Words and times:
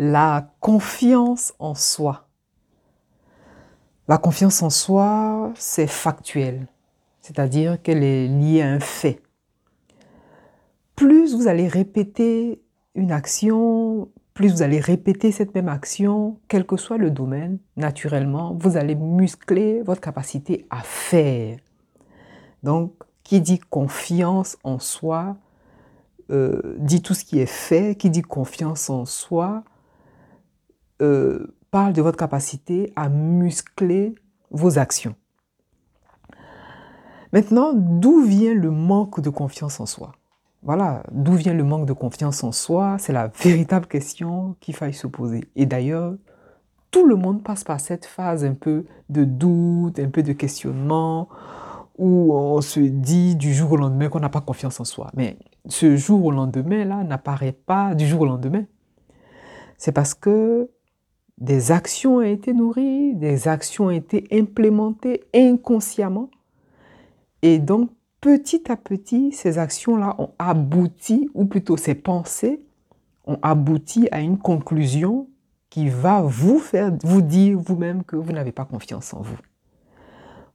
la 0.00 0.54
confiance 0.60 1.52
en 1.58 1.74
soi. 1.74 2.26
La 4.08 4.16
confiance 4.16 4.62
en 4.62 4.70
soi, 4.70 5.52
c'est 5.56 5.86
factuel, 5.86 6.68
c'est-à-dire 7.20 7.82
qu'elle 7.82 8.02
est 8.02 8.26
liée 8.26 8.62
à 8.62 8.70
un 8.70 8.80
fait. 8.80 9.20
Plus 10.96 11.34
vous 11.34 11.48
allez 11.48 11.68
répéter 11.68 12.62
une 12.94 13.12
action, 13.12 14.08
plus 14.32 14.50
vous 14.50 14.62
allez 14.62 14.80
répéter 14.80 15.32
cette 15.32 15.54
même 15.54 15.68
action, 15.68 16.38
quel 16.48 16.64
que 16.64 16.78
soit 16.78 16.96
le 16.96 17.10
domaine, 17.10 17.58
naturellement, 17.76 18.56
vous 18.58 18.78
allez 18.78 18.94
muscler 18.94 19.82
votre 19.82 20.00
capacité 20.00 20.66
à 20.70 20.80
faire. 20.80 21.58
Donc, 22.62 22.94
qui 23.22 23.42
dit 23.42 23.58
confiance 23.58 24.56
en 24.64 24.78
soi, 24.78 25.36
euh, 26.30 26.74
dit 26.78 27.02
tout 27.02 27.12
ce 27.12 27.22
qui 27.22 27.38
est 27.38 27.44
fait, 27.44 27.96
qui 27.98 28.08
dit 28.08 28.22
confiance 28.22 28.88
en 28.88 29.04
soi, 29.04 29.62
euh, 31.00 31.54
parle 31.70 31.92
de 31.92 32.02
votre 32.02 32.18
capacité 32.18 32.92
à 32.96 33.08
muscler 33.08 34.14
vos 34.50 34.78
actions. 34.78 35.14
Maintenant, 37.32 37.72
d'où 37.74 38.22
vient 38.22 38.54
le 38.54 38.70
manque 38.70 39.20
de 39.20 39.30
confiance 39.30 39.78
en 39.78 39.86
soi? 39.86 40.12
Voilà, 40.62 41.04
d'où 41.12 41.34
vient 41.34 41.54
le 41.54 41.64
manque 41.64 41.86
de 41.86 41.92
confiance 41.92 42.42
en 42.44 42.52
soi? 42.52 42.96
C'est 42.98 43.12
la 43.12 43.28
véritable 43.28 43.86
question 43.86 44.56
qu'il 44.60 44.74
faille 44.74 44.92
se 44.92 45.06
poser. 45.06 45.44
Et 45.56 45.64
d'ailleurs, 45.64 46.14
tout 46.90 47.06
le 47.06 47.14
monde 47.14 47.42
passe 47.42 47.64
par 47.64 47.80
cette 47.80 48.04
phase 48.04 48.44
un 48.44 48.54
peu 48.54 48.84
de 49.08 49.24
doute, 49.24 49.98
un 49.98 50.10
peu 50.10 50.22
de 50.22 50.32
questionnement, 50.32 51.28
où 51.96 52.34
on 52.34 52.60
se 52.60 52.80
dit 52.80 53.36
du 53.36 53.54
jour 53.54 53.72
au 53.72 53.76
lendemain 53.76 54.08
qu'on 54.08 54.20
n'a 54.20 54.28
pas 54.28 54.40
confiance 54.40 54.80
en 54.80 54.84
soi. 54.84 55.10
Mais 55.14 55.38
ce 55.66 55.96
jour 55.96 56.24
au 56.24 56.30
lendemain, 56.32 56.84
là, 56.84 57.04
n'apparaît 57.04 57.52
pas 57.52 57.94
du 57.94 58.06
jour 58.06 58.22
au 58.22 58.26
lendemain. 58.26 58.64
C'est 59.78 59.92
parce 59.92 60.14
que 60.14 60.68
des 61.40 61.72
actions 61.72 62.16
ont 62.16 62.22
été 62.22 62.52
nourries, 62.52 63.14
des 63.14 63.48
actions 63.48 63.86
ont 63.86 63.90
été 63.90 64.26
implémentées 64.30 65.24
inconsciemment. 65.34 66.28
Et 67.42 67.58
donc, 67.58 67.90
petit 68.20 68.70
à 68.70 68.76
petit, 68.76 69.32
ces 69.32 69.58
actions-là 69.58 70.16
ont 70.18 70.30
abouti, 70.38 71.30
ou 71.34 71.46
plutôt 71.46 71.78
ces 71.78 71.94
pensées, 71.94 72.60
ont 73.26 73.38
abouti 73.42 74.08
à 74.12 74.20
une 74.20 74.38
conclusion 74.38 75.28
qui 75.70 75.88
va 75.88 76.20
vous 76.20 76.58
faire 76.58 76.92
vous 77.02 77.22
dire 77.22 77.58
vous-même 77.58 78.04
que 78.04 78.16
vous 78.16 78.32
n'avez 78.32 78.52
pas 78.52 78.64
confiance 78.64 79.14
en 79.14 79.22
vous. 79.22 79.38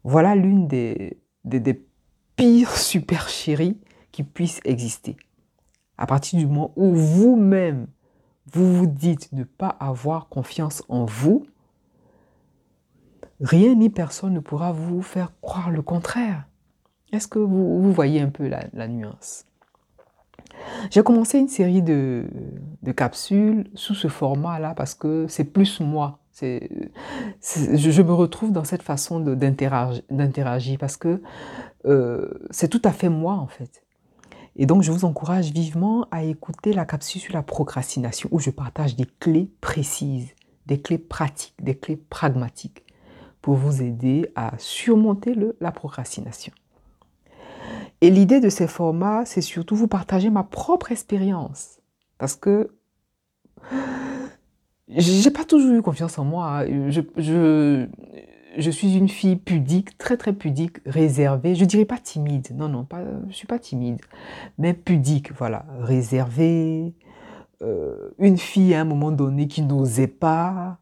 Voilà 0.03 0.35
l'une 0.35 0.67
des, 0.67 1.17
des, 1.45 1.59
des 1.59 1.83
pires 2.35 2.77
supercheries 2.77 3.79
qui 4.11 4.23
puissent 4.23 4.61
exister. 4.65 5.15
À 5.97 6.05
partir 6.05 6.37
du 6.37 6.45
moment 6.45 6.73
où 6.75 6.93
vous-même 6.93 7.87
vous 8.51 8.75
vous 8.75 8.87
dites 8.87 9.31
ne 9.31 9.43
pas 9.43 9.69
avoir 9.79 10.27
confiance 10.27 10.83
en 10.87 11.05
vous, 11.05 11.45
rien 13.41 13.75
ni 13.75 13.89
personne 13.89 14.33
ne 14.33 14.39
pourra 14.39 14.71
vous 14.71 15.01
faire 15.01 15.31
croire 15.41 15.71
le 15.71 15.81
contraire. 15.81 16.45
Est-ce 17.11 17.27
que 17.27 17.39
vous, 17.39 17.91
voyez 17.91 18.21
un 18.21 18.29
peu 18.29 18.47
la, 18.47 18.87
nuance? 18.87 19.45
J'ai 20.89 21.03
commencé 21.03 21.39
une 21.39 21.47
série 21.47 21.81
de, 21.81 22.25
capsules 22.95 23.69
sous 23.73 23.95
ce 23.95 24.07
format-là 24.07 24.73
parce 24.75 24.95
que 24.95 25.25
c'est 25.27 25.45
plus 25.45 25.79
moi. 25.79 26.19
je, 26.41 28.01
me 28.01 28.13
retrouve 28.13 28.51
dans 28.51 28.63
cette 28.63 28.83
façon 28.83 29.19
d'interagir 29.19 30.77
parce 30.77 30.97
que 30.97 31.21
euh, 31.85 32.29
c'est 32.49 32.67
tout 32.67 32.81
à 32.83 32.91
fait 32.91 33.09
moi 33.09 33.33
en 33.35 33.47
fait. 33.47 33.84
Et 34.55 34.65
donc, 34.65 34.83
je 34.83 34.91
vous 34.91 35.05
encourage 35.05 35.51
vivement 35.51 36.07
à 36.11 36.23
écouter 36.23 36.73
la 36.73 36.85
capsule 36.85 37.21
sur 37.21 37.33
la 37.33 37.43
procrastination 37.43 38.29
où 38.31 38.39
je 38.39 38.49
partage 38.49 38.95
des 38.95 39.05
clés 39.05 39.51
précises, 39.59 40.29
des 40.65 40.79
clés 40.79 40.97
pratiques, 40.97 41.55
des 41.61 41.75
clés 41.75 41.97
pragmatiques 41.97 42.83
pour 43.41 43.55
vous 43.55 43.81
aider 43.81 44.31
à 44.35 44.53
surmonter 44.57 45.35
la 45.59 45.71
procrastination. 45.71 46.53
Et 48.01 48.09
l'idée 48.09 48.39
de 48.39 48.49
ces 48.49 48.67
formats, 48.67 49.25
c'est 49.25 49.41
surtout 49.41 49.75
vous 49.75 49.87
partager 49.87 50.29
ma 50.29 50.43
propre 50.43 50.91
expérience. 50.91 51.79
Parce 52.17 52.35
que 52.35 52.71
j'ai 54.87 55.31
pas 55.31 55.45
toujours 55.45 55.73
eu 55.73 55.81
confiance 55.81 56.17
en 56.17 56.23
moi. 56.23 56.63
Je 58.57 58.71
suis 58.71 58.95
une 58.95 59.09
fille 59.09 59.35
pudique, 59.35 59.97
très 59.97 60.17
très 60.17 60.33
pudique, 60.33 60.77
réservée. 60.85 61.55
Je 61.55 61.65
dirais 61.65 61.85
pas 61.85 61.97
timide, 61.97 62.47
non 62.55 62.69
non, 62.69 62.83
pas, 62.83 63.03
je 63.29 63.35
suis 63.35 63.47
pas 63.47 63.59
timide, 63.59 63.99
mais 64.57 64.73
pudique, 64.73 65.33
voilà, 65.33 65.65
réservée. 65.79 66.93
Euh, 67.61 68.09
une 68.19 68.37
fille 68.37 68.73
à 68.73 68.81
un 68.81 68.85
moment 68.85 69.11
donné 69.11 69.47
qui 69.47 69.61
n'osait 69.61 70.07
pas. 70.07 70.77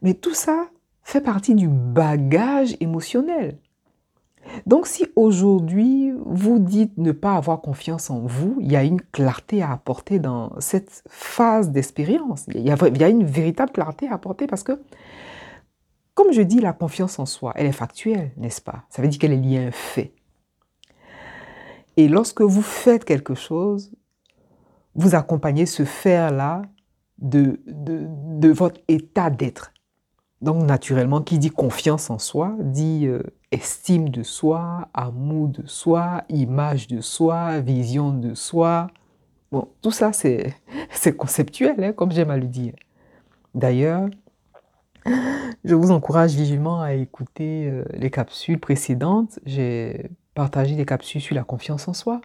Mais 0.00 0.14
tout 0.14 0.34
ça 0.34 0.68
fait 1.02 1.20
partie 1.20 1.54
du 1.54 1.68
bagage 1.68 2.76
émotionnel. 2.80 3.58
Donc 4.66 4.86
si 4.86 5.06
aujourd'hui 5.16 6.12
vous 6.24 6.58
dites 6.58 6.98
ne 6.98 7.12
pas 7.12 7.34
avoir 7.34 7.60
confiance 7.60 8.10
en 8.10 8.20
vous, 8.20 8.56
il 8.60 8.70
y 8.70 8.76
a 8.76 8.84
une 8.84 9.00
clarté 9.00 9.62
à 9.62 9.72
apporter 9.72 10.18
dans 10.18 10.52
cette 10.58 11.02
phase 11.08 11.70
d'expérience. 11.70 12.46
Il, 12.48 12.60
il, 12.60 12.98
y 12.98 13.04
a 13.04 13.08
une 13.08 13.24
véritable 13.24 13.72
clarté 13.72 14.08
à 14.08 14.14
apporter 14.14 14.46
parce 14.46 14.62
que 14.62 14.80
comme 16.14 16.32
je 16.32 16.42
dis, 16.42 16.60
la 16.60 16.72
confiance 16.72 17.18
en 17.18 17.26
soi, 17.26 17.52
elle 17.56 17.66
est 17.66 17.72
factuelle, 17.72 18.32
n'est-ce 18.36 18.60
pas? 18.60 18.84
Ça 18.90 19.02
veut 19.02 19.08
dire 19.08 19.18
qu'elle 19.18 19.32
est 19.32 19.36
liée 19.36 19.58
à 19.58 19.68
un 19.68 19.70
fait. 19.70 20.14
Et 21.96 22.08
lorsque 22.08 22.42
vous 22.42 22.62
faites 22.62 23.04
quelque 23.04 23.34
chose, 23.34 23.92
vous 24.94 25.14
accompagnez 25.14 25.66
ce 25.66 25.84
faire-là 25.84 26.62
de, 27.18 27.60
de, 27.66 28.48
votre 28.48 28.80
état 28.88 29.30
d'être. 29.30 29.72
Donc 30.40 30.64
naturellement, 30.64 31.22
qui 31.22 31.38
dit 31.38 31.50
confiance 31.50 32.10
en 32.10 32.18
soi, 32.18 32.56
dit 32.58 33.06
euh, 33.06 33.22
estime 33.52 34.08
de 34.08 34.22
soi, 34.22 34.88
amour 34.92 35.48
de 35.48 35.66
soi, 35.66 36.24
image 36.28 36.88
de 36.88 37.00
soi, 37.00 37.60
vision 37.60 38.12
de 38.12 38.34
soi. 38.34 38.88
Bon, 39.52 39.68
tout 39.82 39.92
ça, 39.92 40.12
c'est 40.12 40.56
conceptuel, 41.16 41.82
hein, 41.82 41.92
comme 41.92 42.10
j'aime 42.10 42.30
à 42.30 42.36
le 42.36 42.48
dire. 42.48 42.74
D'ailleurs, 43.54 44.08
je 45.64 45.74
vous 45.74 45.90
encourage 45.90 46.34
vivement 46.34 46.80
à 46.80 46.94
écouter 46.94 47.68
euh, 47.68 47.84
les 47.94 48.10
capsules 48.10 48.58
précédentes. 48.58 49.38
J'ai 49.44 50.10
partagé 50.34 50.76
des 50.76 50.86
capsules 50.86 51.20
sur 51.20 51.34
la 51.34 51.44
confiance 51.44 51.88
en 51.88 51.92
soi. 51.92 52.20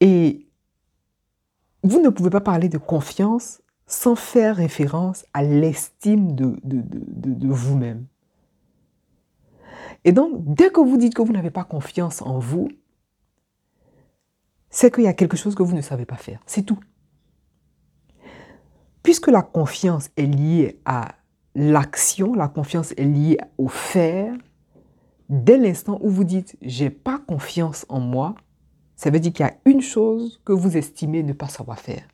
Et 0.00 0.46
vous 1.82 2.00
ne 2.00 2.08
pouvez 2.08 2.30
pas 2.30 2.40
parler 2.40 2.68
de 2.68 2.78
confiance 2.78 3.60
sans 3.86 4.14
faire 4.14 4.56
référence 4.56 5.24
à 5.32 5.42
l'estime 5.42 6.34
de, 6.34 7.48
vous-même. 7.48 8.06
Et 10.04 10.12
donc, 10.12 10.54
dès 10.54 10.70
que 10.70 10.80
vous 10.80 10.96
dites 10.96 11.14
que 11.14 11.22
vous 11.22 11.32
n'avez 11.32 11.50
pas 11.50 11.64
confiance 11.64 12.22
en 12.22 12.38
vous, 12.38 12.68
c'est 14.70 14.94
qu'il 14.94 15.04
y 15.04 15.08
a 15.08 15.14
quelque 15.14 15.36
chose 15.36 15.54
que 15.54 15.62
vous 15.62 15.74
ne 15.74 15.80
savez 15.80 16.04
pas 16.04 16.16
faire. 16.16 16.40
C'est 16.46 16.62
tout. 16.62 16.78
Puisque 19.08 19.28
la 19.28 19.40
confiance 19.40 20.10
est 20.18 20.26
liée 20.26 20.82
à 20.84 21.14
l'action, 21.54 22.34
la 22.34 22.46
confiance 22.46 22.92
est 22.98 23.06
liée 23.06 23.38
au 23.56 23.66
faire, 23.66 24.34
dès 25.30 25.56
l'instant 25.56 25.98
où 26.02 26.10
vous 26.10 26.24
dites 26.24 26.58
j'ai 26.60 26.90
pas 26.90 27.18
confiance 27.18 27.86
en 27.88 28.00
moi, 28.00 28.34
ça 28.96 29.08
veut 29.08 29.18
dire 29.18 29.32
qu'il 29.32 29.46
y 29.46 29.48
a 29.48 29.56
une 29.64 29.80
chose 29.80 30.42
que 30.44 30.52
vous 30.52 30.76
estimez 30.76 31.22
ne 31.22 31.32
pas 31.32 31.48
savoir 31.48 31.78
faire. 31.78 32.06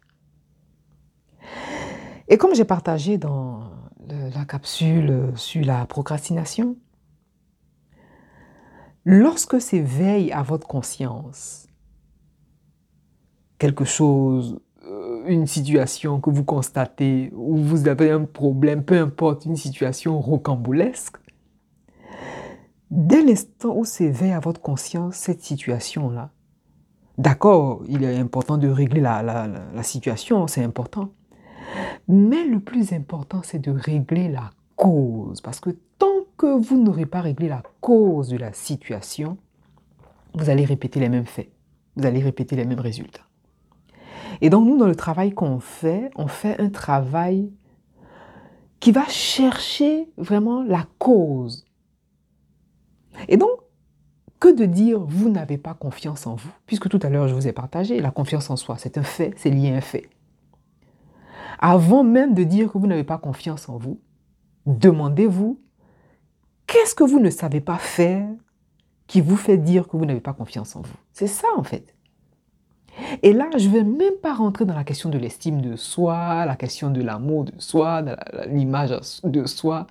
Et 2.28 2.38
comme 2.38 2.54
j'ai 2.54 2.64
partagé 2.64 3.18
dans 3.18 3.72
la 4.06 4.44
capsule 4.44 5.32
sur 5.34 5.64
la 5.64 5.86
procrastination, 5.86 6.76
lorsque 9.04 9.60
s'éveille 9.60 10.30
à 10.30 10.44
votre 10.44 10.68
conscience 10.68 11.66
quelque 13.58 13.84
chose 13.84 14.60
une 15.26 15.46
situation 15.46 16.20
que 16.20 16.30
vous 16.30 16.44
constatez 16.44 17.30
où 17.34 17.56
vous 17.56 17.88
avez 17.88 18.10
un 18.10 18.24
problème, 18.24 18.84
peu 18.84 18.98
importe, 18.98 19.44
une 19.44 19.56
situation 19.56 20.20
rocambolesque, 20.20 21.16
dès 22.90 23.22
l'instant 23.22 23.74
où 23.76 23.84
s'éveille 23.84 24.32
à 24.32 24.40
votre 24.40 24.60
conscience 24.60 25.16
cette 25.16 25.42
situation-là, 25.42 26.30
d'accord, 27.18 27.82
il 27.88 28.04
est 28.04 28.16
important 28.18 28.58
de 28.58 28.68
régler 28.68 29.00
la, 29.00 29.22
la 29.22 29.82
situation, 29.82 30.46
c'est 30.46 30.64
important. 30.64 31.10
Mais 32.08 32.44
le 32.44 32.60
plus 32.60 32.92
important, 32.92 33.40
c'est 33.42 33.58
de 33.58 33.70
régler 33.70 34.28
la 34.28 34.50
cause. 34.76 35.40
Parce 35.40 35.60
que 35.60 35.70
tant 35.98 36.06
que 36.36 36.46
vous 36.46 36.82
n'aurez 36.82 37.06
pas 37.06 37.20
réglé 37.20 37.48
la 37.48 37.62
cause 37.80 38.28
de 38.28 38.36
la 38.36 38.52
situation, 38.52 39.38
vous 40.34 40.50
allez 40.50 40.64
répéter 40.64 41.00
les 41.00 41.08
mêmes 41.08 41.26
faits. 41.26 41.50
Vous 41.96 42.06
allez 42.06 42.20
répéter 42.20 42.56
les 42.56 42.64
mêmes 42.64 42.80
résultats. 42.80 43.26
Et 44.40 44.50
donc 44.50 44.66
nous, 44.66 44.76
dans 44.76 44.86
le 44.86 44.96
travail 44.96 45.32
qu'on 45.32 45.60
fait, 45.60 46.10
on 46.16 46.26
fait 46.26 46.60
un 46.60 46.70
travail 46.70 47.52
qui 48.80 48.92
va 48.92 49.06
chercher 49.08 50.10
vraiment 50.16 50.62
la 50.62 50.86
cause. 50.98 51.64
Et 53.28 53.36
donc, 53.36 53.50
que 54.40 54.54
de 54.54 54.66
dire 54.66 55.00
vous 55.00 55.30
n'avez 55.30 55.56
pas 55.56 55.72
confiance 55.72 56.26
en 56.26 56.34
vous, 56.34 56.50
puisque 56.66 56.88
tout 56.88 57.00
à 57.02 57.08
l'heure 57.08 57.28
je 57.28 57.34
vous 57.34 57.48
ai 57.48 57.52
partagé, 57.52 58.00
la 58.00 58.10
confiance 58.10 58.50
en 58.50 58.56
soi, 58.56 58.76
c'est 58.76 58.98
un 58.98 59.02
fait, 59.02 59.32
c'est 59.36 59.50
lié 59.50 59.72
à 59.72 59.76
un 59.76 59.80
fait. 59.80 60.10
Avant 61.58 62.04
même 62.04 62.34
de 62.34 62.44
dire 62.44 62.70
que 62.70 62.76
vous 62.76 62.86
n'avez 62.86 63.04
pas 63.04 63.16
confiance 63.16 63.68
en 63.70 63.78
vous, 63.78 64.00
demandez-vous, 64.66 65.60
qu'est-ce 66.66 66.94
que 66.94 67.04
vous 67.04 67.20
ne 67.20 67.30
savez 67.30 67.60
pas 67.60 67.78
faire 67.78 68.28
qui 69.06 69.22
vous 69.22 69.36
fait 69.36 69.56
dire 69.56 69.88
que 69.88 69.96
vous 69.96 70.04
n'avez 70.04 70.20
pas 70.20 70.34
confiance 70.34 70.76
en 70.76 70.82
vous? 70.82 70.96
C'est 71.12 71.26
ça 71.26 71.48
en 71.56 71.62
fait. 71.62 71.93
Et 73.22 73.32
là, 73.32 73.48
je 73.56 73.68
ne 73.68 73.72
vais 73.72 73.84
même 73.84 74.14
pas 74.22 74.34
rentrer 74.34 74.64
dans 74.64 74.74
la 74.74 74.84
question 74.84 75.10
de 75.10 75.18
l'estime 75.18 75.60
de 75.60 75.76
soi, 75.76 76.44
la 76.46 76.56
question 76.56 76.90
de 76.90 77.02
l'amour 77.02 77.44
de 77.44 77.52
soi, 77.58 78.02
l'image 78.46 78.94
de 79.24 79.46
soi. 79.46 79.86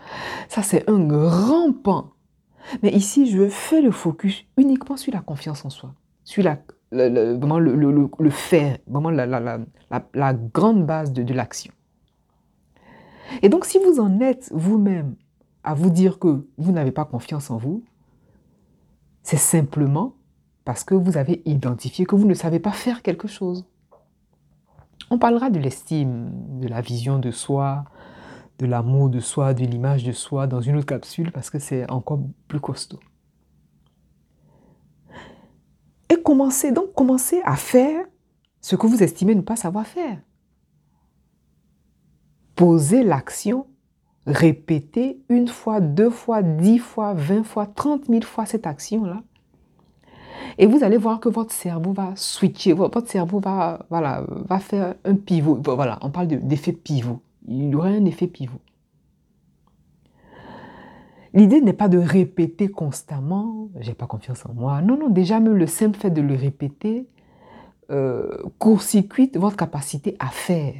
Ça, 0.49 0.63
c'est 0.63 0.89
un 0.89 0.99
grand 0.99 1.71
pan. 1.73 2.11
Mais 2.81 2.91
ici, 2.91 3.29
je 3.29 3.47
fais 3.49 3.81
le 3.81 3.91
focus 3.91 4.45
uniquement 4.57 4.97
sur 4.97 5.13
la 5.13 5.19
confiance 5.19 5.65
en 5.65 5.69
soi, 5.69 5.93
sur 6.23 6.43
le, 6.91 7.33
vraiment 7.37 7.59
le, 7.59 7.75
le, 7.75 8.29
faire, 8.29 8.77
vraiment 8.87 9.09
la, 9.11 10.33
grande 10.33 10.85
base 10.85 11.11
de 11.11 11.33
l'action. 11.33 11.73
Et 13.41 13.49
donc, 13.49 13.65
si 13.65 13.79
vous 13.79 13.99
en 13.99 14.19
êtes 14.19 14.49
vous-même 14.53 15.15
à 15.63 15.73
vous 15.73 15.89
dire 15.89 16.19
que 16.19 16.45
vous 16.57 16.71
n'avez 16.71 16.91
pas 16.91 17.05
confiance 17.05 17.49
en 17.49 17.57
vous, 17.57 17.83
c'est 19.23 19.37
simplement 19.37 20.13
parce 20.65 20.83
que 20.83 20.95
vous 20.95 21.17
avez 21.17 21.41
identifié 21.45 22.05
que 22.05 22.15
vous 22.15 22.27
ne 22.27 22.33
savez 22.33 22.59
pas 22.59 22.71
faire 22.71 23.01
quelque 23.01 23.27
chose. 23.27 23.65
On 25.09 25.17
parlera 25.17 25.49
de 25.49 25.59
l'estime, 25.59 26.31
de 26.59 26.67
la 26.67 26.81
vision 26.81 27.19
de 27.19 27.31
soi, 27.31 27.85
de 28.59 28.65
l'amour 28.65 29.09
de 29.09 29.19
soi, 29.19 29.53
de 29.53 29.65
l'image 29.65 30.03
de 30.03 30.11
soi 30.11 30.47
dans 30.47 30.61
une 30.61 30.77
autre 30.77 30.85
capsule 30.85 31.31
parce 31.31 31.49
que 31.49 31.59
c'est 31.59 31.89
encore 31.91 32.19
plus 32.47 32.59
costaud. 32.59 32.99
Et 36.09 36.21
commencez 36.21 36.71
donc, 36.71 36.93
commencez 36.93 37.41
à 37.43 37.55
faire 37.55 38.05
ce 38.61 38.75
que 38.75 38.87
vous 38.87 39.03
estimez 39.03 39.35
ne 39.35 39.41
pas 39.41 39.55
savoir 39.55 39.85
faire. 39.85 40.19
Posez 42.55 43.03
l'action, 43.03 43.67
répétez 44.25 45.21
une 45.27 45.47
fois, 45.47 45.81
deux 45.81 46.11
fois, 46.11 46.43
dix 46.43 46.79
fois, 46.79 47.13
vingt 47.13 47.43
fois, 47.43 47.65
trente 47.65 48.07
mille 48.07 48.23
fois 48.23 48.45
cette 48.45 48.67
action-là 48.67 49.23
et 50.57 50.65
vous 50.65 50.83
allez 50.83 50.97
voir 50.97 51.19
que 51.19 51.29
votre 51.29 51.51
cerveau 51.51 51.93
va 51.93 52.13
switcher, 52.15 52.73
votre 52.73 53.07
cerveau 53.07 53.39
va, 53.39 53.85
voilà, 53.89 54.23
va 54.27 54.59
faire 54.59 54.95
un 55.05 55.15
pivot. 55.15 55.59
Voilà, 55.63 55.99
on 56.01 56.09
parle 56.09 56.27
d'effet 56.27 56.73
pivot. 56.73 57.21
Il 57.47 57.69
y 57.69 57.75
aura 57.75 57.87
un 57.87 58.05
effet 58.05 58.27
pivot. 58.27 58.59
L'idée 61.33 61.61
n'est 61.61 61.73
pas 61.73 61.87
de 61.87 61.97
répéter 61.97 62.67
constamment, 62.67 63.69
j'ai 63.79 63.95
pas 63.95 64.05
confiance 64.05 64.45
en 64.45 64.53
moi. 64.53 64.81
Non, 64.81 64.97
non, 64.97 65.09
déjà 65.09 65.39
même 65.39 65.55
le 65.55 65.65
simple 65.65 65.97
fait 65.97 66.11
de 66.11 66.21
le 66.21 66.35
répéter 66.35 67.07
euh, 67.89 68.37
court-circuite 68.59 69.35
votre 69.37 69.57
capacité 69.57 70.15
à 70.19 70.27
faire. 70.27 70.75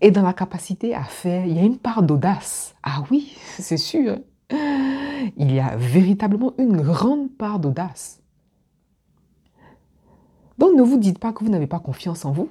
Et 0.00 0.10
dans 0.10 0.22
la 0.22 0.32
capacité 0.32 0.94
à 0.94 1.04
faire, 1.04 1.46
il 1.46 1.54
y 1.54 1.58
a 1.60 1.62
une 1.62 1.78
part 1.78 2.02
d'audace. 2.02 2.74
Ah 2.82 3.04
oui, 3.10 3.36
c'est 3.58 3.76
sûr 3.76 4.18
il 5.36 5.52
y 5.52 5.60
a 5.60 5.76
véritablement 5.76 6.52
une 6.58 6.80
grande 6.80 7.30
part 7.30 7.58
d'audace. 7.58 8.22
Donc 10.58 10.76
ne 10.76 10.82
vous 10.82 10.98
dites 10.98 11.18
pas 11.18 11.32
que 11.32 11.42
vous 11.44 11.50
n'avez 11.50 11.66
pas 11.66 11.80
confiance 11.80 12.24
en 12.24 12.32
vous. 12.32 12.48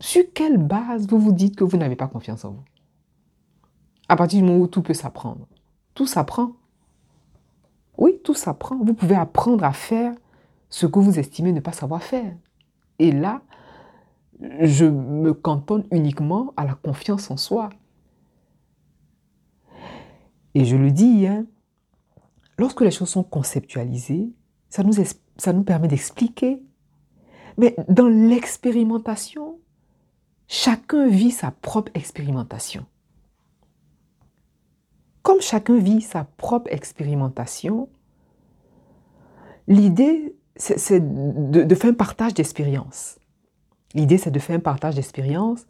Sur 0.00 0.24
quelle 0.34 0.58
base 0.58 1.06
vous 1.06 1.18
vous 1.18 1.32
dites 1.32 1.56
que 1.56 1.64
vous 1.64 1.76
n'avez 1.76 1.96
pas 1.96 2.08
confiance 2.08 2.44
en 2.44 2.50
vous? 2.50 2.64
À 4.08 4.16
partir 4.16 4.40
du 4.40 4.46
moment 4.46 4.62
où 4.62 4.66
tout 4.66 4.82
peut 4.82 4.94
s'apprendre. 4.94 5.46
Tout 5.94 6.06
s'apprend. 6.06 6.52
Oui, 7.96 8.20
tout 8.22 8.34
s'apprend. 8.34 8.76
Vous 8.76 8.92
pouvez 8.92 9.14
apprendre 9.14 9.64
à 9.64 9.72
faire 9.72 10.12
ce 10.68 10.86
que 10.86 10.98
vous 10.98 11.18
estimez 11.18 11.52
ne 11.52 11.60
pas 11.60 11.72
savoir 11.72 12.02
faire. 12.02 12.34
Et 12.98 13.12
là, 13.12 13.40
je 14.60 14.84
me 14.84 15.32
cantonne 15.32 15.84
uniquement 15.90 16.52
à 16.56 16.66
la 16.66 16.74
confiance 16.74 17.30
en 17.30 17.36
soi. 17.36 17.70
Et 20.54 20.64
je 20.64 20.76
le 20.76 20.90
dis, 20.90 21.26
hein, 21.26 21.46
lorsque 22.58 22.80
les 22.80 22.90
choses 22.90 23.10
sont 23.10 23.24
conceptualisées, 23.24 24.28
ça 24.68 24.82
nous, 25.52 25.62
permet 25.62 25.88
d'expliquer. 25.88 26.60
Mais 27.56 27.76
dans 27.88 28.08
l'expérimentation, 28.08 29.58
chacun 30.48 31.06
vit 31.08 31.30
sa 31.30 31.50
propre 31.50 31.92
expérimentation. 31.94 32.84
Comme 35.22 35.40
chacun 35.40 35.78
vit 35.78 36.00
sa 36.00 36.24
propre 36.24 36.72
expérimentation, 36.72 37.88
l'idée, 39.68 40.34
c'est 40.56 41.00
de, 41.00 41.62
de, 41.62 41.74
faire 41.74 41.90
un 41.90 41.94
partage 41.94 42.34
d'expérience. 42.34 43.18
L'idée, 43.94 44.18
c'est 44.18 44.30
de 44.30 44.38
faire 44.38 44.56
un 44.56 44.60
partage 44.60 44.96
d'expérience 44.96 45.66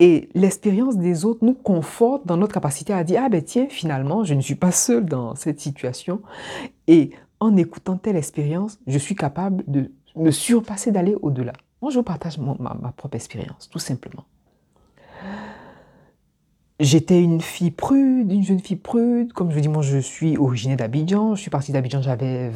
et 0.00 0.28
l'expérience 0.34 0.96
des 0.96 1.24
autres 1.24 1.44
nous 1.44 1.54
conforte 1.54 2.26
dans 2.26 2.36
notre 2.36 2.54
capacité 2.54 2.92
à 2.92 3.02
dire, 3.02 3.22
ah 3.24 3.28
ben 3.28 3.42
tiens, 3.42 3.66
finalement, 3.68 4.24
je 4.24 4.34
ne 4.34 4.40
suis 4.40 4.54
pas 4.54 4.70
seul 4.70 5.04
dans 5.04 5.34
cette 5.34 5.60
situation. 5.60 6.22
Et 6.86 7.10
en 7.40 7.56
écoutant 7.56 7.96
telle 7.96 8.16
expérience, 8.16 8.78
je 8.86 8.98
suis 8.98 9.16
capable 9.16 9.64
de 9.66 9.90
me 10.16 10.30
surpasser, 10.30 10.92
d'aller 10.92 11.16
au-delà. 11.20 11.52
Moi, 11.82 11.90
je 11.90 12.00
partage 12.00 12.38
ma, 12.38 12.56
ma 12.58 12.92
propre 12.92 13.16
expérience, 13.16 13.68
tout 13.70 13.78
simplement. 13.78 14.24
J'étais 16.80 17.20
une 17.20 17.40
fille 17.40 17.72
prude, 17.72 18.30
une 18.30 18.44
jeune 18.44 18.60
fille 18.60 18.76
prude. 18.76 19.32
Comme 19.32 19.50
je 19.50 19.56
vous 19.56 19.60
dis, 19.60 19.68
moi, 19.68 19.82
je 19.82 19.98
suis 19.98 20.36
originaire 20.36 20.76
d'Abidjan. 20.76 21.34
Je 21.34 21.40
suis 21.40 21.50
partie 21.50 21.72
d'Abidjan, 21.72 22.02
j'avais 22.02 22.52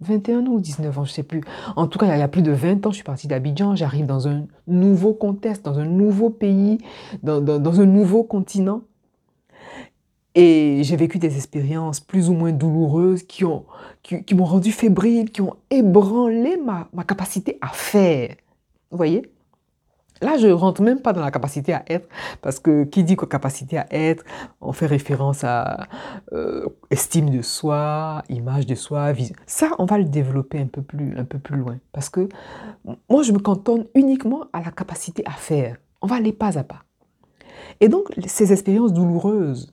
21 0.00 0.46
ans 0.46 0.50
ou 0.50 0.60
19 0.60 0.98
ans, 0.98 1.04
je 1.04 1.12
sais 1.12 1.22
plus. 1.22 1.40
En 1.76 1.86
tout 1.86 1.98
cas, 1.98 2.16
il 2.16 2.18
y 2.18 2.22
a 2.22 2.26
plus 2.26 2.42
de 2.42 2.50
20 2.50 2.84
ans, 2.86 2.90
je 2.90 2.96
suis 2.96 3.04
partie 3.04 3.28
d'Abidjan. 3.28 3.76
J'arrive 3.76 4.06
dans 4.06 4.26
un 4.26 4.46
nouveau 4.66 5.14
contexte, 5.14 5.64
dans 5.64 5.78
un 5.78 5.84
nouveau 5.84 6.30
pays, 6.30 6.78
dans, 7.22 7.80
un 7.80 7.86
nouveau 7.86 8.24
continent. 8.24 8.82
Et 10.34 10.80
j'ai 10.82 10.96
vécu 10.96 11.18
des 11.18 11.36
expériences 11.36 12.00
plus 12.00 12.28
ou 12.28 12.34
moins 12.34 12.52
douloureuses 12.52 13.22
qui 13.22 13.44
m'ont 13.44 13.66
qui, 14.02 14.24
qui 14.24 14.34
rendu 14.34 14.72
fébrile, 14.72 15.30
qui 15.30 15.42
ont 15.42 15.54
ébranlé 15.70 16.56
ma, 16.56 16.88
ma 16.92 17.04
capacité 17.04 17.58
à 17.60 17.68
faire. 17.68 18.34
Vous 18.90 18.96
voyez? 18.96 19.22
Là, 20.22 20.36
je 20.36 20.48
rentre 20.48 20.82
même 20.82 21.00
pas 21.00 21.12
dans 21.12 21.22
la 21.22 21.30
capacité 21.30 21.72
à 21.72 21.82
être, 21.88 22.08
parce 22.42 22.58
que 22.58 22.84
qui 22.84 23.04
dit 23.04 23.16
capacité 23.16 23.78
à 23.78 23.86
être, 23.90 24.24
on 24.60 24.72
fait 24.72 24.86
référence 24.86 25.44
à 25.44 25.88
euh, 26.32 26.68
estime 26.90 27.30
de 27.30 27.42
soi, 27.42 28.22
image 28.28 28.66
de 28.66 28.74
soi, 28.74 29.12
vision. 29.12 29.34
Ça, 29.46 29.70
on 29.78 29.86
va 29.86 29.98
le 29.98 30.04
développer 30.04 30.60
un 30.60 30.66
peu 30.66 30.82
plus, 30.82 31.16
un 31.16 31.24
peu 31.24 31.38
plus 31.38 31.56
loin, 31.56 31.78
parce 31.92 32.10
que 32.10 32.28
moi, 33.08 33.22
je 33.22 33.32
me 33.32 33.38
cantonne 33.38 33.86
uniquement 33.94 34.44
à 34.52 34.62
la 34.62 34.70
capacité 34.70 35.22
à 35.26 35.32
faire. 35.32 35.76
On 36.02 36.06
va 36.06 36.16
aller 36.16 36.32
pas 36.32 36.58
à 36.58 36.64
pas. 36.64 36.82
Et 37.80 37.88
donc, 37.88 38.10
ces 38.26 38.52
expériences 38.52 38.92
douloureuses 38.92 39.72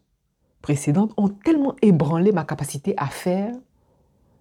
précédentes 0.62 1.14
ont 1.18 1.30
tellement 1.30 1.76
ébranlé 1.82 2.32
ma 2.32 2.44
capacité 2.44 2.94
à 2.98 3.08
faire 3.08 3.54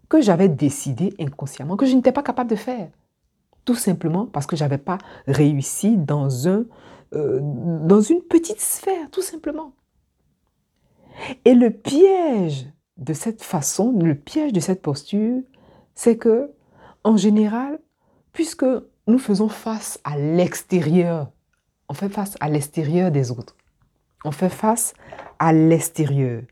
que 0.08 0.20
j'avais 0.20 0.48
décidé 0.48 1.14
inconsciemment 1.18 1.76
que 1.76 1.86
je 1.86 1.94
n'étais 1.94 2.12
pas 2.12 2.22
capable 2.22 2.50
de 2.50 2.56
faire. 2.56 2.88
Tout 3.66 3.74
simplement 3.74 4.26
parce 4.26 4.46
que 4.46 4.56
je 4.56 4.62
n'avais 4.62 4.78
pas 4.78 4.96
réussi 5.26 5.98
euh, 5.98 7.40
dans 7.40 8.00
une 8.00 8.22
petite 8.22 8.60
sphère, 8.60 9.10
tout 9.10 9.22
simplement. 9.22 9.72
Et 11.44 11.54
le 11.54 11.70
piège 11.70 12.68
de 12.96 13.12
cette 13.12 13.42
façon, 13.42 13.92
le 13.92 14.14
piège 14.14 14.52
de 14.52 14.60
cette 14.60 14.82
posture, 14.82 15.42
c'est 15.94 16.16
que, 16.16 16.52
en 17.04 17.16
général, 17.16 17.80
puisque 18.32 18.66
nous 19.08 19.18
faisons 19.18 19.48
face 19.48 19.98
à 20.04 20.16
l'extérieur, 20.16 21.32
on 21.88 21.94
fait 21.94 22.08
face 22.08 22.36
à 22.40 22.48
l'extérieur 22.48 23.10
des 23.10 23.30
autres. 23.32 23.56
On 24.24 24.30
fait 24.30 24.48
face 24.48 24.94
à 25.38 25.52
l'extérieur. 25.52 26.42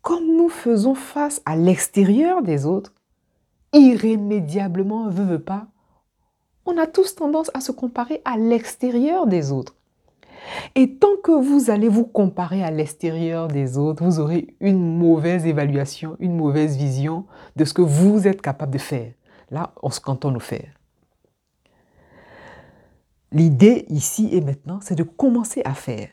Comme 0.00 0.36
nous 0.36 0.48
faisons 0.48 0.94
face 0.94 1.42
à 1.44 1.56
l'extérieur 1.56 2.42
des 2.42 2.66
autres, 2.66 2.92
irrémédiablement, 3.72 5.08
veut, 5.08 5.24
veut 5.24 5.42
pas, 5.42 5.66
on 6.66 6.76
a 6.78 6.86
tous 6.86 7.14
tendance 7.14 7.50
à 7.54 7.60
se 7.60 7.72
comparer 7.72 8.20
à 8.24 8.36
l'extérieur 8.36 9.26
des 9.26 9.52
autres. 9.52 9.74
Et 10.74 10.96
tant 10.96 11.16
que 11.22 11.32
vous 11.32 11.70
allez 11.70 11.88
vous 11.88 12.04
comparer 12.04 12.62
à 12.62 12.70
l'extérieur 12.70 13.48
des 13.48 13.78
autres, 13.78 14.04
vous 14.04 14.20
aurez 14.20 14.54
une 14.60 14.98
mauvaise 14.98 15.46
évaluation, 15.46 16.16
une 16.20 16.36
mauvaise 16.36 16.76
vision 16.76 17.26
de 17.56 17.64
ce 17.64 17.74
que 17.74 17.82
vous 17.82 18.28
êtes 18.28 18.42
capable 18.42 18.72
de 18.72 18.78
faire. 18.78 19.12
Là, 19.50 19.72
on 19.82 19.90
se 19.90 20.00
cantonne 20.00 20.36
au 20.36 20.40
faire. 20.40 20.72
L'idée 23.32 23.86
ici 23.88 24.28
et 24.32 24.40
maintenant, 24.40 24.78
c'est 24.82 24.94
de 24.94 25.02
commencer 25.02 25.62
à 25.64 25.74
faire. 25.74 26.08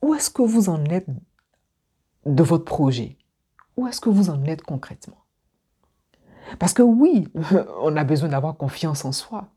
Où 0.00 0.14
est-ce 0.14 0.30
que 0.30 0.42
vous 0.42 0.68
en 0.68 0.84
êtes 0.86 1.08
de 2.24 2.42
votre 2.42 2.64
projet? 2.64 3.16
Où 3.76 3.86
est-ce 3.86 4.00
que 4.00 4.10
vous 4.10 4.30
en 4.30 4.44
êtes 4.44 4.62
concrètement? 4.62 5.18
Parce 6.58 6.72
que 6.72 6.82
oui, 6.82 7.28
on 7.82 7.96
a 7.96 8.04
besoin 8.04 8.28
d'avoir 8.28 8.56
confiance 8.56 9.04
en 9.04 9.12
soi. 9.12 9.48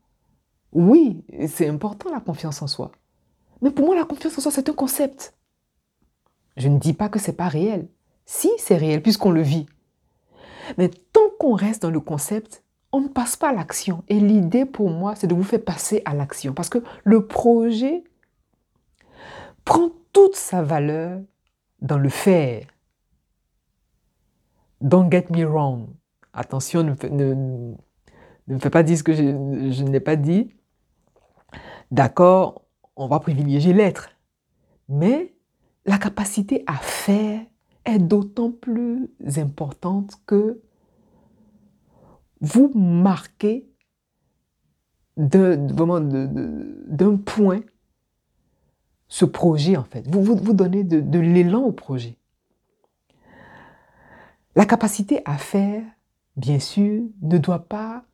Oui, 0.76 1.24
c'est 1.48 1.68
important 1.68 2.10
la 2.10 2.20
confiance 2.20 2.60
en 2.60 2.66
soi. 2.66 2.92
Mais 3.62 3.70
pour 3.70 3.86
moi, 3.86 3.96
la 3.96 4.04
confiance 4.04 4.36
en 4.36 4.42
soi, 4.42 4.52
c'est 4.52 4.68
un 4.68 4.74
concept. 4.74 5.34
Je 6.58 6.68
ne 6.68 6.78
dis 6.78 6.92
pas 6.92 7.08
que 7.08 7.18
ce 7.18 7.30
n'est 7.30 7.36
pas 7.36 7.48
réel. 7.48 7.88
Si, 8.26 8.50
c'est 8.58 8.76
réel, 8.76 9.00
puisqu'on 9.00 9.30
le 9.30 9.40
vit. 9.40 9.64
Mais 10.76 10.90
tant 10.90 11.30
qu'on 11.40 11.54
reste 11.54 11.80
dans 11.80 11.90
le 11.90 12.00
concept, 12.00 12.62
on 12.92 13.00
ne 13.00 13.08
passe 13.08 13.36
pas 13.36 13.48
à 13.48 13.52
l'action. 13.54 14.04
Et 14.08 14.20
l'idée 14.20 14.66
pour 14.66 14.90
moi, 14.90 15.14
c'est 15.14 15.26
de 15.26 15.34
vous 15.34 15.44
faire 15.44 15.64
passer 15.64 16.02
à 16.04 16.12
l'action. 16.12 16.52
Parce 16.52 16.68
que 16.68 16.84
le 17.04 17.26
projet 17.26 18.04
prend 19.64 19.88
toute 20.12 20.36
sa 20.36 20.62
valeur 20.62 21.22
dans 21.80 21.96
le 21.96 22.10
faire. 22.10 22.66
Don't 24.82 25.10
get 25.10 25.28
me 25.30 25.46
wrong. 25.46 25.86
Attention, 26.34 26.82
ne, 26.82 27.74
me 28.46 28.58
fais 28.58 28.68
pas 28.68 28.82
dire 28.82 28.98
ce 28.98 29.02
que 29.02 29.14
je 29.14 29.82
n'ai 29.82 30.00
pas 30.00 30.16
dit. 30.16 30.50
D'accord, 31.90 32.62
on 32.96 33.06
va 33.06 33.20
privilégier 33.20 33.72
l'être. 33.72 34.10
Mais 34.88 35.34
la 35.84 35.98
capacité 35.98 36.64
à 36.66 36.74
faire 36.74 37.40
est 37.84 37.98
d'autant 37.98 38.50
plus 38.50 39.10
importante 39.36 40.20
que 40.26 40.60
vous 42.40 42.70
marquez 42.74 43.68
d'un 45.16 45.56
point 47.24 47.60
ce 49.08 49.24
projet 49.24 49.76
en 49.76 49.84
fait. 49.84 50.06
Vous 50.08 50.22
vous, 50.22 50.52
donnez 50.52 50.84
de, 50.84 51.18
l'élan 51.18 51.62
au 51.62 51.72
projet. 51.72 52.18
La 54.54 54.66
capacité 54.66 55.22
à 55.24 55.36
faire, 55.36 55.82
bien 56.36 56.58
sûr, 56.58 57.02
ne 57.22 57.38
doit 57.38 57.66
pas 57.68 58.04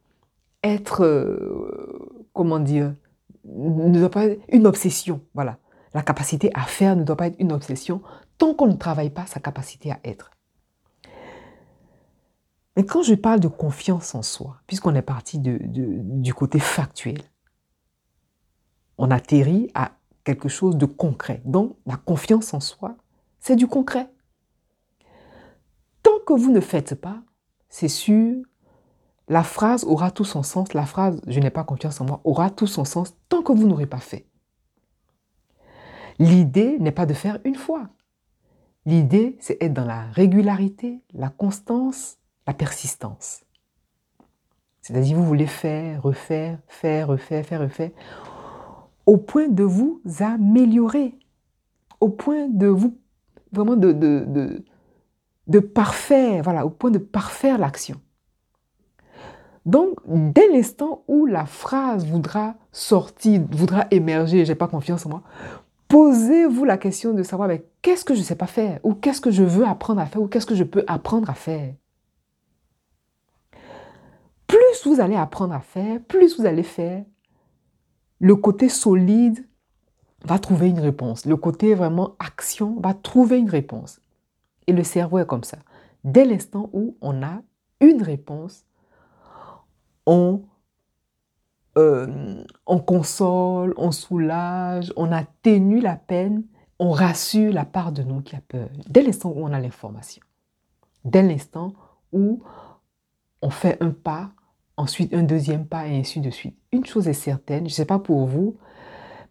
être, 0.62 1.02
euh, 1.02 2.26
comment 2.32 2.60
dire, 2.60 2.94
ne 3.44 3.98
doit 3.98 4.10
pas 4.10 4.26
être 4.26 4.42
une 4.48 4.66
obsession. 4.66 5.20
Voilà. 5.34 5.58
La 5.94 6.02
capacité 6.02 6.50
à 6.54 6.62
faire 6.62 6.96
ne 6.96 7.04
doit 7.04 7.16
pas 7.16 7.26
être 7.26 7.38
une 7.38 7.52
obsession 7.52 8.02
tant 8.38 8.54
qu'on 8.54 8.66
ne 8.66 8.76
travaille 8.76 9.10
pas 9.10 9.26
sa 9.26 9.40
capacité 9.40 9.92
à 9.92 10.00
être. 10.04 10.30
Mais 12.76 12.84
quand 12.84 13.02
je 13.02 13.14
parle 13.14 13.40
de 13.40 13.48
confiance 13.48 14.14
en 14.14 14.22
soi, 14.22 14.56
puisqu'on 14.66 14.94
est 14.94 15.02
parti 15.02 15.38
du 15.38 16.32
côté 16.34 16.58
factuel, 16.58 17.20
on 18.96 19.10
atterrit 19.10 19.70
à 19.74 19.92
quelque 20.24 20.48
chose 20.48 20.76
de 20.76 20.86
concret. 20.86 21.42
Donc, 21.44 21.76
la 21.86 21.96
confiance 21.96 22.54
en 22.54 22.60
soi, 22.60 22.96
c'est 23.40 23.56
du 23.56 23.66
concret. 23.66 24.08
Tant 26.02 26.18
que 26.26 26.32
vous 26.32 26.50
ne 26.50 26.60
faites 26.60 26.94
pas, 26.94 27.22
c'est 27.68 27.88
sûr, 27.88 28.42
la 29.32 29.42
phrase 29.42 29.84
aura 29.84 30.10
tout 30.10 30.26
son 30.26 30.42
sens, 30.42 30.74
la 30.74 30.84
phrase 30.84 31.22
je 31.26 31.40
n'ai 31.40 31.48
pas 31.48 31.64
confiance 31.64 32.02
en 32.02 32.04
moi 32.04 32.20
aura 32.24 32.50
tout 32.50 32.66
son 32.66 32.84
sens 32.84 33.14
tant 33.30 33.40
que 33.42 33.52
vous 33.52 33.66
n'aurez 33.66 33.86
pas 33.86 33.98
fait. 33.98 34.26
L'idée 36.18 36.76
n'est 36.78 36.92
pas 36.92 37.06
de 37.06 37.14
faire 37.14 37.38
une 37.44 37.54
fois. 37.54 37.88
L'idée, 38.84 39.38
c'est 39.40 39.56
être 39.62 39.72
dans 39.72 39.86
la 39.86 40.02
régularité, 40.10 41.00
la 41.14 41.30
constance, 41.30 42.18
la 42.46 42.52
persistance. 42.52 43.42
C'est-à-dire, 44.82 45.16
vous 45.16 45.24
voulez 45.24 45.46
faire, 45.46 46.02
refaire, 46.02 46.58
faire, 46.66 47.08
refaire, 47.08 47.46
faire, 47.46 47.60
refaire, 47.62 47.90
au 49.06 49.16
point 49.16 49.48
de 49.48 49.62
vous 49.62 50.02
améliorer, 50.20 51.14
au 52.00 52.10
point 52.10 52.48
de 52.48 52.66
vous, 52.66 52.98
vraiment 53.50 53.76
de, 53.76 53.92
de, 53.92 54.62
de, 55.46 55.58
parfaire, 55.58 56.42
voilà, 56.42 56.66
au 56.66 56.70
point 56.70 56.90
de 56.90 56.98
parfaire 56.98 57.56
l'action. 57.56 57.98
Donc, 59.64 60.00
dès 60.06 60.48
l'instant 60.48 61.04
où 61.06 61.26
la 61.26 61.46
phrase 61.46 62.06
voudra 62.06 62.54
sortir, 62.72 63.42
voudra 63.50 63.86
émerger, 63.90 64.44
j'ai 64.44 64.54
pas 64.54 64.66
confiance 64.66 65.06
en 65.06 65.10
moi, 65.10 65.22
posez-vous 65.88 66.64
la 66.64 66.78
question 66.78 67.14
de 67.14 67.22
savoir 67.22 67.50
qu'est-ce 67.80 68.04
que 68.04 68.14
je 68.14 68.20
ne 68.20 68.24
sais 68.24 68.34
pas 68.34 68.46
faire, 68.46 68.80
ou 68.82 68.94
qu'est-ce 68.94 69.20
que 69.20 69.30
je 69.30 69.44
veux 69.44 69.66
apprendre 69.66 70.00
à 70.00 70.06
faire, 70.06 70.22
ou 70.22 70.26
qu'est-ce 70.26 70.46
que 70.46 70.54
je 70.54 70.64
peux 70.64 70.84
apprendre 70.86 71.30
à 71.30 71.34
faire? 71.34 71.74
Plus 74.46 74.86
vous 74.86 75.00
allez 75.00 75.16
apprendre 75.16 75.54
à 75.54 75.60
faire, 75.60 76.00
plus 76.00 76.38
vous 76.38 76.46
allez 76.46 76.62
faire, 76.62 77.04
le 78.18 78.36
côté 78.36 78.68
solide 78.68 79.46
va 80.24 80.38
trouver 80.38 80.68
une 80.68 80.80
réponse. 80.80 81.24
Le 81.26 81.36
côté 81.36 81.74
vraiment 81.74 82.14
action 82.18 82.78
va 82.80 82.94
trouver 82.94 83.38
une 83.38 83.50
réponse. 83.50 84.00
Et 84.66 84.72
le 84.72 84.84
cerveau 84.84 85.18
est 85.18 85.26
comme 85.26 85.44
ça. 85.44 85.58
Dès 86.04 86.24
l'instant 86.24 86.70
où 86.72 86.96
on 87.00 87.22
a 87.22 87.42
une 87.80 88.02
réponse, 88.02 88.64
on, 90.06 90.42
euh, 91.78 92.44
on 92.66 92.78
console, 92.78 93.74
on 93.76 93.92
soulage, 93.92 94.92
on 94.96 95.12
atténue 95.12 95.80
la 95.80 95.96
peine, 95.96 96.44
on 96.78 96.90
rassure 96.90 97.52
la 97.52 97.64
part 97.64 97.92
de 97.92 98.02
nous 98.02 98.20
qui 98.20 98.36
a 98.36 98.40
peur. 98.40 98.68
Dès 98.88 99.02
l'instant 99.02 99.32
où 99.34 99.44
on 99.44 99.52
a 99.52 99.60
l'information. 99.60 100.22
Dès 101.04 101.22
l'instant 101.22 101.74
où 102.12 102.42
on 103.40 103.50
fait 103.50 103.82
un 103.82 103.90
pas, 103.90 104.30
ensuite 104.76 105.14
un 105.14 105.22
deuxième 105.22 105.66
pas 105.66 105.86
et 105.86 105.98
ainsi 105.98 106.20
de 106.20 106.30
suite. 106.30 106.56
Une 106.72 106.84
chose 106.84 107.08
est 107.08 107.12
certaine, 107.12 107.60
je 107.60 107.72
ne 107.72 107.76
sais 107.76 107.84
pas 107.84 107.98
pour 107.98 108.26
vous, 108.26 108.56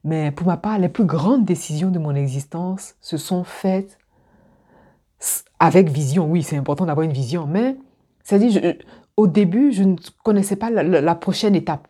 mais 0.03 0.31
pour 0.31 0.47
ma 0.47 0.57
part, 0.57 0.79
les 0.79 0.89
plus 0.89 1.05
grandes 1.05 1.45
décisions 1.45 1.91
de 1.91 1.99
mon 1.99 2.15
existence 2.15 2.95
se 3.01 3.17
sont 3.17 3.43
faites 3.43 3.97
avec 5.59 5.89
vision. 5.89 6.29
Oui, 6.29 6.41
c'est 6.41 6.57
important 6.57 6.85
d'avoir 6.85 7.05
une 7.05 7.13
vision, 7.13 7.45
mais 7.45 7.77
c'est-à-dire, 8.23 8.75
au 9.17 9.27
début, 9.27 9.71
je 9.71 9.83
ne 9.83 9.95
connaissais 10.23 10.55
pas 10.55 10.69
la, 10.69 11.15
prochaine 11.15 11.55
étape. 11.55 11.87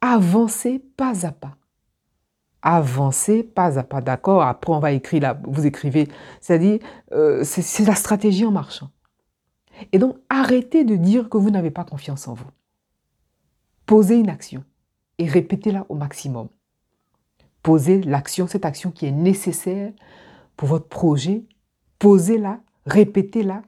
Avancer 0.00 0.78
pas 0.96 1.26
à 1.26 1.32
pas. 1.32 1.56
Avancer 2.62 3.42
pas 3.42 3.78
à 3.78 3.82
pas, 3.82 4.00
d'accord? 4.00 4.42
Après, 4.42 4.72
on 4.72 4.78
va 4.78 4.92
écrire, 4.92 5.22
là, 5.22 5.40
vous 5.44 5.66
écrivez. 5.66 6.08
C'est-à-dire, 6.40 6.78
euh, 7.12 7.42
c'est 7.44 7.84
la 7.84 7.94
stratégie 7.94 8.46
en 8.46 8.52
marchant. 8.52 8.90
Et 9.92 9.98
donc, 9.98 10.16
arrêtez 10.28 10.84
de 10.84 10.96
dire 10.96 11.28
que 11.28 11.38
vous 11.38 11.50
n'avez 11.50 11.70
pas 11.70 11.84
confiance 11.84 12.28
en 12.28 12.34
vous. 12.34 12.50
Posez 13.86 14.16
une 14.16 14.28
action 14.28 14.64
et 15.18 15.26
répétez-la 15.26 15.86
au 15.88 15.94
maximum. 15.94 16.48
Posez 17.62 18.02
l'action, 18.02 18.46
cette 18.46 18.64
action 18.64 18.90
qui 18.90 19.06
est 19.06 19.12
nécessaire 19.12 19.92
pour 20.56 20.68
votre 20.68 20.88
projet. 20.88 21.44
Posez-la, 21.98 22.60
répétez-la 22.86 23.62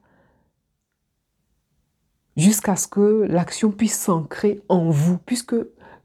jusqu'à 2.37 2.77
ce 2.77 2.89
que 2.89 3.27
l'action 3.29 3.71
puisse 3.71 3.99
s'ancrer 3.99 4.61
en 4.69 4.91
vous, 4.91 5.19
puisque 5.19 5.57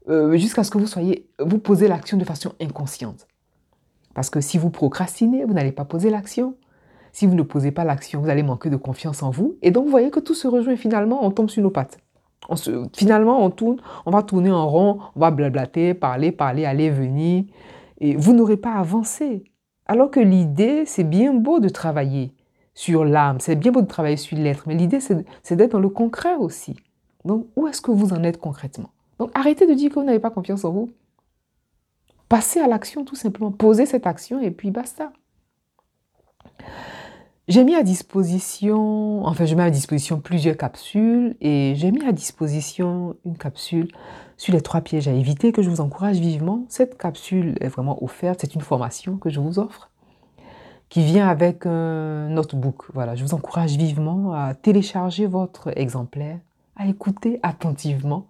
euh, 0.08 0.36
jusqu'à 0.36 0.64
ce 0.64 0.70
que 0.70 0.78
vous 0.78 0.86
soyez, 0.86 1.28
vous 1.38 1.58
posez 1.58 1.88
l'action 1.88 2.16
de 2.16 2.24
façon 2.24 2.52
inconsciente. 2.60 3.26
Parce 4.14 4.30
que 4.30 4.40
si 4.40 4.58
vous 4.58 4.70
procrastinez, 4.70 5.44
vous 5.44 5.54
n'allez 5.54 5.72
pas 5.72 5.84
poser 5.84 6.10
l'action. 6.10 6.56
Si 7.12 7.26
vous 7.26 7.34
ne 7.34 7.42
posez 7.42 7.70
pas 7.70 7.84
l'action, 7.84 8.20
vous 8.20 8.28
allez 8.28 8.42
manquer 8.42 8.70
de 8.70 8.76
confiance 8.76 9.22
en 9.22 9.30
vous. 9.30 9.56
Et 9.62 9.70
donc, 9.70 9.84
vous 9.84 9.90
voyez 9.90 10.10
que 10.10 10.20
tout 10.20 10.34
se 10.34 10.48
rejoint 10.48 10.76
finalement, 10.76 11.24
on 11.24 11.30
tombe 11.30 11.50
sur 11.50 11.62
nos 11.62 11.70
pattes. 11.70 11.98
On 12.48 12.54
finalement, 12.94 13.44
on 13.44 13.50
tourne, 13.50 13.80
on 14.06 14.10
va 14.10 14.22
tourner 14.22 14.50
en 14.50 14.66
rond, 14.66 14.98
on 15.14 15.20
va 15.20 15.30
blablater, 15.30 15.94
parler, 15.94 16.32
parler, 16.32 16.64
aller, 16.64 16.90
venir. 16.90 17.44
Et 18.00 18.16
vous 18.16 18.32
n'aurez 18.32 18.56
pas 18.56 18.74
avancé. 18.74 19.44
Alors 19.86 20.10
que 20.10 20.20
l'idée, 20.20 20.84
c'est 20.86 21.04
bien 21.04 21.34
beau 21.34 21.60
de 21.60 21.68
travailler 21.68 22.32
sur 22.80 23.04
l'âme, 23.04 23.40
c'est 23.40 23.56
bien 23.56 23.72
beau 23.72 23.82
de 23.82 23.86
travailler 23.86 24.16
sur 24.16 24.38
l'être, 24.38 24.64
mais 24.66 24.74
l'idée, 24.74 25.00
c'est 25.00 25.54
d'être 25.54 25.72
dans 25.72 25.80
le 25.80 25.90
concret 25.90 26.34
aussi. 26.36 26.76
Donc, 27.26 27.46
où 27.54 27.66
est-ce 27.68 27.82
que 27.82 27.90
vous 27.90 28.14
en 28.14 28.24
êtes 28.24 28.38
concrètement? 28.38 28.88
Donc, 29.18 29.30
arrêtez 29.34 29.66
de 29.66 29.74
dire 29.74 29.90
que 29.90 29.96
vous 29.96 30.06
n'avez 30.06 30.18
pas 30.18 30.30
confiance 30.30 30.64
en 30.64 30.70
vous. 30.70 30.90
Passez 32.30 32.58
à 32.58 32.66
l'action 32.66 33.04
tout 33.04 33.16
simplement. 33.16 33.52
Posez 33.52 33.84
cette 33.84 34.06
action 34.06 34.40
et 34.40 34.50
puis 34.50 34.70
basta. 34.70 35.12
J'ai 37.48 37.64
mis 37.64 37.74
à 37.74 37.82
disposition, 37.82 39.26
enfin 39.26 39.44
je 39.44 39.54
mets 39.54 39.64
à 39.64 39.70
disposition 39.70 40.18
plusieurs 40.18 40.56
capsules 40.56 41.36
et 41.42 41.74
j'ai 41.76 41.90
mis 41.90 42.06
à 42.06 42.12
disposition 42.12 43.14
une 43.26 43.36
capsule 43.36 43.88
sur 44.38 44.54
les 44.54 44.62
trois 44.62 44.80
pièges 44.80 45.06
à 45.06 45.12
éviter 45.12 45.52
que 45.52 45.60
je 45.60 45.68
vous 45.68 45.82
encourage 45.82 46.18
vivement. 46.18 46.64
Cette 46.68 46.96
capsule 46.96 47.58
est 47.60 47.68
vraiment 47.68 48.02
offerte, 48.02 48.40
c'est 48.40 48.54
une 48.54 48.62
formation 48.62 49.18
que 49.18 49.28
je 49.28 49.38
vous 49.38 49.58
offre 49.58 49.90
qui 50.90 51.04
vient 51.04 51.28
avec 51.28 51.64
un 51.64 52.28
notebook. 52.28 52.92
Voilà, 52.92 53.14
je 53.14 53.24
vous 53.24 53.32
encourage 53.32 53.76
vivement 53.76 54.34
à 54.34 54.54
télécharger 54.54 55.26
votre 55.26 55.76
exemplaire, 55.78 56.38
à 56.76 56.86
écouter 56.86 57.38
attentivement. 57.42 58.26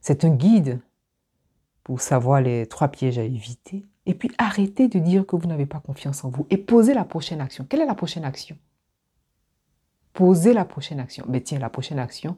C'est 0.00 0.24
un 0.24 0.30
guide 0.30 0.80
pour 1.82 2.00
savoir 2.00 2.40
les 2.42 2.66
trois 2.66 2.88
pièges 2.88 3.18
à 3.18 3.22
éviter 3.22 3.84
et 4.04 4.14
puis 4.14 4.30
arrêtez 4.38 4.86
de 4.86 4.98
dire 4.98 5.26
que 5.26 5.34
vous 5.34 5.48
n'avez 5.48 5.66
pas 5.66 5.80
confiance 5.80 6.24
en 6.24 6.28
vous 6.28 6.46
et 6.50 6.58
posez 6.58 6.94
la 6.94 7.04
prochaine 7.04 7.40
action. 7.40 7.66
Quelle 7.68 7.80
est 7.80 7.86
la 7.86 7.94
prochaine 7.94 8.24
action? 8.24 8.56
Posez 10.12 10.52
la 10.52 10.64
prochaine 10.64 11.00
action. 11.00 11.24
Mais 11.28 11.40
tiens, 11.40 11.58
la 11.58 11.70
prochaine 11.70 11.98
action, 11.98 12.36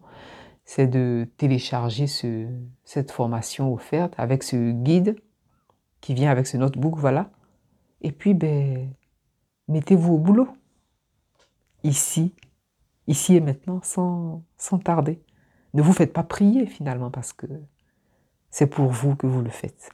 c'est 0.65 0.87
de 0.87 1.29
télécharger 1.37 2.07
ce, 2.07 2.47
cette 2.85 3.11
formation 3.11 3.73
offerte 3.73 4.15
avec 4.17 4.43
ce 4.45 4.71
guide 4.71 5.17
qui 6.01 6.15
vient 6.15 6.31
avec 6.31 6.47
ce 6.47 6.57
notebook, 6.57 6.97
voilà. 6.97 7.31
Et 8.01 8.13
puis, 8.13 8.35
ben, 8.35 8.91
mettez-vous 9.69 10.15
au 10.15 10.19
boulot. 10.19 10.49
Ici, 11.85 12.35
ici 13.07 13.37
et 13.37 13.41
maintenant, 13.41 13.81
sans, 13.83 14.43
sans 14.57 14.79
tarder. 14.79 15.23
Ne 15.75 15.83
vous 15.83 15.93
faites 15.93 16.13
pas 16.13 16.25
prier 16.25 16.67
finalement 16.67 17.11
parce 17.11 17.33
que 17.33 17.47
c'est 18.51 18.67
pour 18.67 18.91
vous 18.91 19.15
que 19.15 19.27
vous 19.27 19.43
le 19.43 19.51
faites. 19.51 19.91